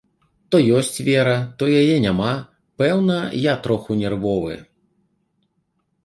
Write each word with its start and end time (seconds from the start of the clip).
То 0.53 0.59
ёсць 0.77 0.95
вера, 1.07 1.33
то 1.59 1.67
яе 1.81 1.97
няма, 2.05 2.31
пэўна 2.83 3.17
я 3.41 3.53
троху 3.67 3.97
нервовы. 4.01 4.57